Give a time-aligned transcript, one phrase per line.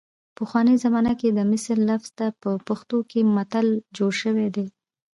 [0.37, 3.67] پخوانۍ زمانه کې د مثل لفظ نه په پښتو کې متل
[3.97, 4.65] جوړ شوی دی